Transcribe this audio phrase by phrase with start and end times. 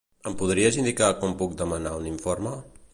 [0.29, 2.59] Em podries indicar com puc demanar un informe?